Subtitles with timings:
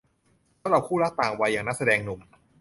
[0.61, 2.19] สำหรับคู่รักต่างวัยอย่างนักแสดงหนุ่ม